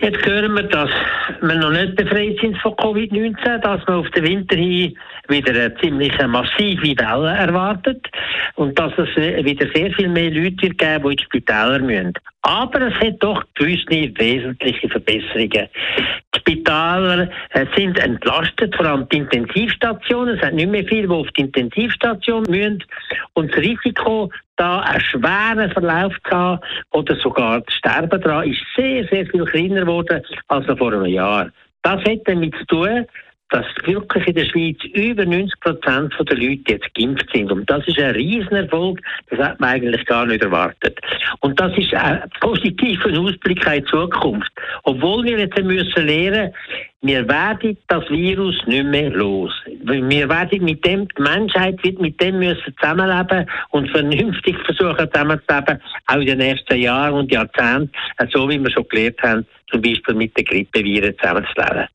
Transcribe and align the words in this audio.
Jetzt 0.00 0.24
hören 0.24 0.54
wir, 0.54 0.62
dass 0.62 0.88
wir 1.42 1.54
noch 1.56 1.70
nicht 1.70 1.94
befreit 1.96 2.38
sind 2.40 2.56
von 2.58 2.72
Covid-19, 2.72 3.58
dass 3.58 3.86
man 3.86 3.98
auf 3.98 4.10
den 4.12 4.24
Winter 4.24 4.56
hin 4.56 4.96
wieder 5.28 5.50
eine 5.50 5.74
ziemlich 5.76 6.16
massive 6.26 6.96
Welle 6.98 7.36
erwartet 7.36 8.08
und 8.54 8.78
dass 8.78 8.92
es 8.96 9.14
wieder 9.16 9.66
sehr 9.74 9.92
viel 9.92 10.08
mehr 10.08 10.30
Leute 10.30 10.62
wird 10.62 10.78
geben, 10.78 11.02
die 11.02 11.12
ins 11.12 11.22
Spitäler 11.22 11.78
müssen. 11.80 12.14
Aber 12.42 12.80
es 12.80 12.94
hat 12.94 13.16
doch 13.20 13.44
gewisse 13.54 13.86
wesentliche 14.18 14.88
Verbesserungen. 14.88 15.68
Die 16.34 16.38
Spitäler 16.38 17.28
äh, 17.50 17.66
sind 17.76 17.98
entlastet, 17.98 18.74
vor 18.76 18.86
allem 18.86 19.06
die 19.10 19.18
Intensivstationen. 19.18 20.36
Es 20.36 20.40
sind 20.40 20.54
nicht 20.54 20.70
mehr 20.70 20.84
viele, 20.84 21.08
die 21.08 21.14
auf 21.14 21.28
die 21.36 21.42
Intensivstation 21.42 22.44
müssen. 22.48 22.82
Und 23.34 23.52
das 23.52 23.58
Risiko, 23.58 24.30
da 24.56 24.80
einen 24.80 25.00
schweren 25.00 25.70
Verlauf 25.70 26.14
zu 26.28 26.30
haben 26.30 26.60
oder 26.92 27.14
sogar 27.16 27.64
zu 27.66 27.76
sterben 27.76 28.20
daran, 28.20 28.48
ist 28.48 28.60
sehr, 28.74 29.04
sehr 29.08 29.26
viel 29.26 29.44
kleiner 29.44 29.82
geworden 29.82 30.22
als 30.48 30.66
noch 30.66 30.78
vor 30.78 30.94
einem 30.94 31.06
Jahr. 31.06 31.50
Das 31.82 32.02
hat 32.04 32.20
damit 32.24 32.54
zu 32.56 32.66
tun, 32.66 33.06
dass 33.50 33.66
wirklich 33.84 34.26
in 34.26 34.34
der 34.34 34.44
Schweiz 34.44 34.78
über 34.94 35.24
90 35.24 35.60
Prozent 35.60 36.14
der 36.18 36.36
Leute 36.36 36.62
jetzt 36.68 36.94
geimpft 36.94 37.28
sind. 37.32 37.50
Und 37.50 37.68
das 37.68 37.86
ist 37.86 37.98
ein 37.98 38.14
Riesenerfolg, 38.14 39.00
das 39.28 39.40
hat 39.40 39.60
man 39.60 39.70
eigentlich 39.70 40.04
gar 40.06 40.26
nicht 40.26 40.42
erwartet. 40.42 40.98
Und 41.40 41.60
das 41.60 41.76
ist 41.76 41.92
ein 41.94 42.22
positiver 42.40 43.10
Ausblick 43.18 43.66
in 43.66 43.72
die 43.72 43.84
Zukunft. 43.84 44.50
Obwohl 44.84 45.24
wir 45.24 45.38
jetzt 45.38 45.62
müssen 45.62 46.06
lernen, 46.06 46.52
wir 47.02 47.26
werden 47.28 47.78
das 47.88 48.08
Virus 48.10 48.56
nicht 48.66 48.84
mehr 48.84 49.08
los. 49.10 49.52
Wir 49.82 50.28
werden 50.28 50.64
mit 50.64 50.84
dem, 50.84 51.08
die 51.08 51.22
Menschheit 51.22 51.82
wird 51.82 51.98
mit 51.98 52.20
dem 52.20 52.38
müssen 52.38 52.74
zusammenleben 52.78 53.48
und 53.70 53.90
vernünftig 53.90 54.56
versuchen 54.66 55.08
zusammenzuleben, 55.10 55.80
auch 56.06 56.16
in 56.16 56.26
den 56.26 56.38
nächsten 56.38 56.78
Jahren 56.78 57.14
und 57.14 57.32
Jahrzehnten, 57.32 57.90
so 58.30 58.46
wie 58.50 58.62
wir 58.62 58.70
schon 58.70 58.86
gelernt 58.88 59.22
haben, 59.22 59.46
zum 59.70 59.82
Beispiel 59.82 60.14
mit 60.14 60.36
den 60.36 60.44
Grippeviren 60.44 61.14
zusammenzuleben. 61.18 61.88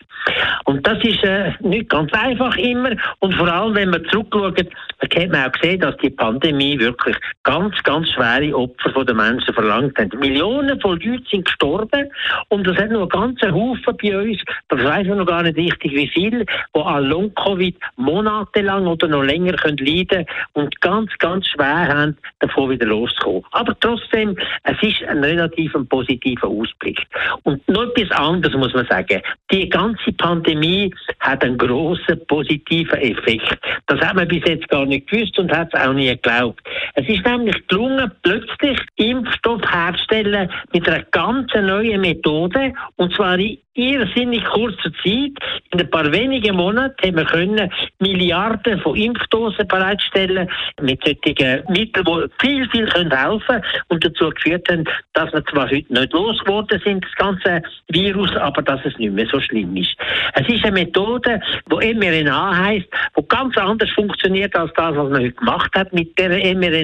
Und 0.65 0.85
das 0.87 0.97
ist 1.03 1.23
äh, 1.23 1.51
nicht 1.59 1.89
ganz 1.89 2.11
einfach 2.13 2.55
immer. 2.57 2.91
Und 3.19 3.35
vor 3.35 3.47
allem, 3.47 3.75
wenn 3.75 3.89
man 3.91 4.03
zurückschaut, 4.05 4.57
hat 4.57 5.29
man 5.29 5.45
auch 5.45 5.51
gesehen, 5.51 5.79
dass 5.79 5.95
die 5.97 6.09
Pandemie 6.09 6.79
wirklich 6.79 7.15
ganz, 7.43 7.75
ganz 7.83 8.09
schwere 8.09 8.55
Opfer 8.55 8.91
von 8.91 9.05
den 9.05 9.17
Menschen 9.17 9.53
verlangt 9.53 9.97
hat. 9.97 10.13
Millionen 10.15 10.79
von 10.81 10.99
Leuten 10.99 11.25
sind 11.29 11.45
gestorben 11.45 12.09
und 12.49 12.67
es 12.67 12.77
hat 12.77 12.89
noch 12.89 13.01
einen 13.01 13.09
ganzen 13.09 13.53
Haufen 13.53 13.97
bei 14.01 14.17
uns, 14.17 14.41
das 14.69 14.83
weiß 14.83 15.07
man 15.07 15.19
noch 15.19 15.27
gar 15.27 15.43
nicht 15.43 15.57
richtig 15.57 15.91
wie 15.91 16.07
viel, 16.07 16.45
die 16.75 16.79
an 16.81 17.05
Long-Covid 17.05 17.75
monatelang 17.97 18.87
oder 18.87 19.07
noch 19.07 19.23
länger 19.23 19.53
können 19.53 19.77
leiden 19.77 20.25
und 20.53 20.79
ganz, 20.81 21.11
ganz 21.19 21.47
schwer 21.47 21.87
haben, 21.87 22.17
davon 22.39 22.71
wieder 22.71 22.87
loszukommen. 22.87 23.43
Aber 23.51 23.77
trotzdem, 23.79 24.35
es 24.63 24.81
ist 24.81 25.03
ein 25.07 25.23
relativ 25.23 25.73
positiver 25.89 26.47
Ausblick. 26.47 27.05
Und 27.43 27.64
noch 27.67 27.83
etwas 27.95 28.11
anderes 28.17 28.55
muss 28.55 28.73
man 28.73 28.85
sagen. 28.87 29.21
Die 29.51 29.69
ganze 29.69 30.11
Pandemie 30.13 30.93
hat 31.19 31.43
einen 31.43 31.57
grossen 31.57 32.19
positiven 32.27 32.99
Effekt. 32.99 33.57
Das 33.87 33.99
hat 33.99 34.15
man 34.15 34.27
bis 34.27 34.43
jetzt 34.45 34.67
gar 34.69 34.85
nicht 34.85 35.09
gewusst 35.09 35.37
und 35.39 35.51
hat 35.51 35.73
es 35.73 35.79
auch 35.79 35.93
nie 35.93 36.07
geglaubt. 36.07 36.61
Es 36.95 37.07
ist 37.09 37.25
nämlich 37.25 37.67
gelungen, 37.67 38.09
plötzlich 38.23 38.79
Impfstoff 38.95 39.61
herzustellen 39.69 40.49
mit 40.73 40.87
einer 40.87 41.03
ganz 41.11 41.53
neuen 41.53 42.01
Methode 42.01 42.73
und 42.95 43.13
zwar 43.13 43.37
in 43.37 43.57
irrsinnig 43.75 44.43
kurzer 44.45 44.91
Zeit, 45.03 45.33
in 45.71 45.79
ein 45.79 45.89
paar 45.89 46.09
wenigen 46.11 46.55
Monaten, 46.55 46.95
haben 47.05 47.17
wir 47.17 47.25
können 47.25 47.71
Milliarden 47.99 48.79
von 48.79 48.95
Impfdosen 48.95 49.67
bereitstellen 49.67 50.49
mit 50.81 51.03
solchen 51.03 51.63
Mitteln, 51.69 52.05
die 52.05 52.29
viel, 52.39 52.69
viel 52.69 52.85
können 52.87 53.11
helfen 53.11 53.61
und 53.89 54.03
dazu 54.03 54.29
geführt 54.29 54.67
haben, 54.69 54.85
dass 55.13 55.31
wir 55.33 55.43
zwar 55.45 55.69
heute 55.69 55.93
nicht 55.93 56.13
losgeworden 56.13 56.81
sind, 56.85 57.03
das 57.03 57.15
ganze 57.15 57.61
Virus, 57.89 58.33
aber 58.37 58.61
dass 58.61 58.79
es 58.85 58.97
nicht 58.97 59.13
mehr 59.13 59.27
so 59.29 59.41
schlimm 59.41 59.75
ist. 59.75 59.95
Es 60.33 60.47
ist 60.47 60.63
eine 60.63 60.79
Methode, 60.85 61.41
die 61.69 61.93
mRNA 61.93 62.57
heißt, 62.57 62.87
die 63.17 63.27
ganz 63.27 63.57
anders 63.57 63.89
funktioniert 63.91 64.55
als 64.55 64.71
das, 64.75 64.95
was 64.95 65.09
man 65.09 65.21
heute 65.21 65.31
gemacht 65.33 65.71
hat. 65.75 65.91
Mit 65.91 66.17
der 66.17 66.31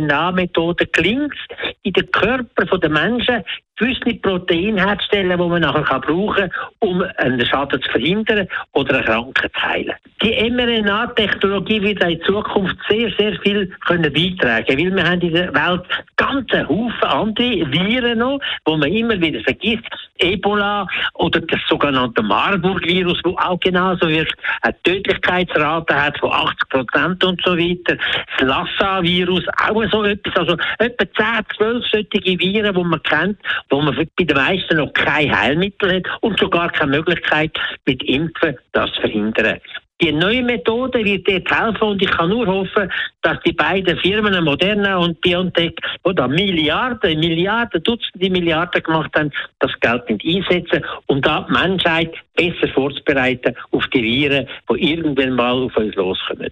mRNA-Methode 0.02 0.86
klingt 0.88 1.34
es 1.50 1.76
in 1.84 1.94
den 1.94 2.12
Körper 2.12 2.78
der 2.78 2.90
Menschen 2.90 3.44
gewisse 3.82 4.14
Proteine 4.20 4.86
herzustellen, 4.86 5.40
die 5.40 5.48
man 5.48 5.62
nachher 5.62 6.00
brauchen 6.00 6.50
kann, 6.50 6.52
um 6.80 7.04
einen 7.18 7.46
Schaden 7.46 7.82
zu 7.82 7.90
verhindern 7.90 8.48
oder 8.74 8.98
eine 8.98 9.06
Krankheit 9.06 9.52
zu 9.54 9.62
heilen. 9.62 9.96
Die 10.22 10.52
mRNA-Technologie 10.52 11.82
wird 11.82 12.04
in 12.04 12.22
Zukunft 12.22 12.76
sehr, 12.88 13.12
sehr 13.18 13.34
viel 13.42 13.68
können 13.86 14.14
beitragen 14.14 14.78
weil 14.78 14.96
wir 14.96 15.04
haben 15.04 15.22
in 15.22 15.34
der 15.34 15.54
Welt 15.54 15.84
ganze 16.16 16.68
Haufen 16.70 17.04
andere 17.04 17.72
Viren 17.72 18.20
noch, 18.20 18.40
die 18.68 18.78
man 18.78 18.92
immer 18.92 19.20
wieder 19.20 19.42
vergisst. 19.42 19.90
Ebola 20.20 20.88
oder 21.16 21.42
das 21.42 21.60
sogenannte 21.68 22.22
Marburg-Virus, 22.22 23.22
wo 23.24 23.36
auch 23.38 23.60
genauso 23.60 24.08
wirkt, 24.08 24.36
eine 24.62 24.76
Tödlichkeitsrate 24.84 26.00
hat 26.00 26.20
von 26.20 26.32
80 26.32 26.70
Prozent 26.70 27.24
und 27.24 27.42
so 27.44 27.58
weiter. 27.58 27.98
Das 28.38 28.48
Lassa-Virus, 28.48 29.46
auch 29.68 29.84
so 29.92 30.04
etwas. 30.04 30.36
Also 30.36 30.58
etwa 30.78 31.06
10, 31.12 31.46
12 31.58 31.86
solche 31.92 32.40
Viren, 32.40 32.76
die 32.76 32.84
man 32.84 33.04
kennt, 33.04 33.40
wo 33.72 33.82
man 33.82 33.96
bei 33.96 34.24
den 34.24 34.38
meisten 34.38 34.78
noch 34.78 34.94
kein 34.94 35.36
Heilmittel 35.36 35.96
hat 35.96 36.04
und 36.22 36.40
sogar 36.40 36.70
keine 36.72 36.98
Möglichkeit, 36.98 37.52
mit 37.86 38.04
Impfen 38.04 38.58
das 38.74 38.92
verhindern. 38.98 39.60
Die 40.02 40.12
neue 40.12 40.42
Methode 40.42 41.06
wird 41.06 41.28
dort 41.28 41.52
helfen 41.52 41.90
und 41.90 42.02
ich 42.02 42.10
kann 42.10 42.30
nur 42.30 42.48
hoffen, 42.48 42.92
dass 43.22 43.40
die 43.46 43.54
beiden 43.54 43.98
Firmen, 44.00 44.44
Moderna 44.44 44.98
und 44.98 45.22
BioNTech, 45.22 45.76
die 46.08 46.16
da 46.16 46.28
Milliarden, 46.28 47.20
Milliarden, 47.20 47.84
Dutzende 47.84 48.32
Milliarden 48.32 48.82
gemacht 48.82 49.12
haben, 49.16 49.32
das 49.60 49.72
Geld 49.80 50.10
nicht 50.10 50.26
einsetzen, 50.26 50.84
um 51.06 51.22
da 51.22 51.46
die 51.48 51.54
Menschheit 51.54 52.16
besser 52.36 52.68
vorzubereiten 52.74 53.56
auf 53.72 53.86
die 53.94 54.02
Viren, 54.02 54.48
die 54.72 54.92
irgendwann 54.92 55.36
mal 55.36 55.54
auf 55.54 55.78
uns 55.78 55.94
loskommen. 55.94 56.50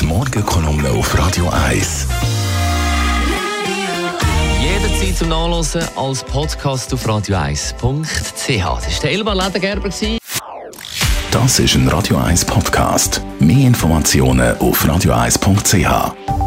Die 0.00 0.06
Morgenkolumne 0.06 0.88
auf 0.88 1.16
Radio 1.16 1.48
1 1.68 2.29
Nachlesen 5.30 5.82
als 5.94 6.24
Podcast 6.24 6.92
auf 6.92 7.06
radio1.ch. 7.06 8.84
Das 8.84 9.02
war 9.02 9.10
Elmar 9.10 9.36
Ledergerber. 9.36 9.88
Das 11.30 11.58
ist 11.60 11.74
ein 11.76 11.86
Radio 11.86 12.16
1 12.16 12.44
Podcast. 12.44 13.22
Mehr 13.38 13.68
Informationen 13.68 14.58
auf 14.58 14.84
radio1.ch. 14.84 16.39